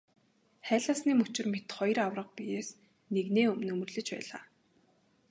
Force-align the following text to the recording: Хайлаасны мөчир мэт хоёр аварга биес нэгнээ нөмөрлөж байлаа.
Хайлаасны 0.67 1.11
мөчир 1.17 1.45
мэт 1.53 1.67
хоёр 1.77 1.97
аварга 2.05 2.33
биес 2.37 2.67
нэгнээ 3.13 3.47
нөмөрлөж 3.67 4.07
байлаа. 4.13 4.41